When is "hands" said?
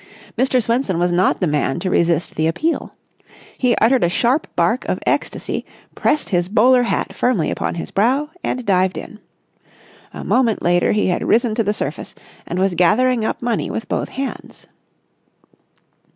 14.09-14.65